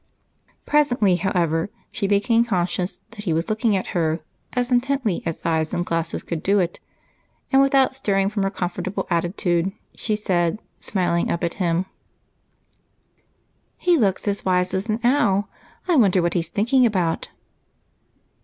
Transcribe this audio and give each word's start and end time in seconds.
Presently, 0.65 1.17
however, 1.17 1.69
she 1.91 2.07
became 2.07 2.43
conscious 2.43 3.01
that 3.11 3.25
he 3.25 3.33
was 3.33 3.49
looking 3.51 3.75
at 3.75 3.85
her 3.93 4.19
as 4.53 4.71
intently 4.71 5.21
as 5.27 5.43
eyes 5.45 5.75
and 5.75 5.85
glasses 5.85 6.23
could 6.23 6.41
do 6.41 6.57
it, 6.57 6.79
and 7.51 7.61
without 7.61 7.93
stirring 7.93 8.27
from 8.27 8.41
her 8.41 8.49
comfortable 8.49 9.05
attitude, 9.11 9.71
she 9.93 10.15
said, 10.15 10.57
smiling 10.79 11.29
up 11.29 11.43
at 11.43 11.53
him, 11.61 11.85
"He 13.77 13.95
looks 13.95 14.27
as 14.27 14.43
wise 14.43 14.73
as 14.73 14.89
an 14.89 14.99
owl 15.03 15.47
I 15.87 15.97
wonder 15.97 16.19
what 16.23 16.33
he's 16.33 16.49
thinking 16.49 16.83
about?" 16.83 17.29